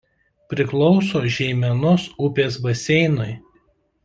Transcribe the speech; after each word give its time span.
Priklauso 0.53 1.21
Žeimenos 1.35 2.07
upės 2.29 2.59
baseinui. 2.65 3.31